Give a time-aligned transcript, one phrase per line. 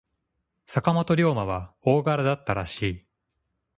[0.65, 3.05] 坂本龍馬は大柄だったらしい。